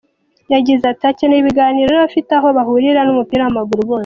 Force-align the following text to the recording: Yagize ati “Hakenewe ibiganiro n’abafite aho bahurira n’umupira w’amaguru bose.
Yagize 0.53 0.83
ati 0.91 1.03
“Hakenewe 1.07 1.39
ibiganiro 1.41 1.87
n’abafite 1.91 2.29
aho 2.37 2.47
bahurira 2.57 2.99
n’umupira 3.03 3.41
w’amaguru 3.43 3.81
bose. 3.89 3.99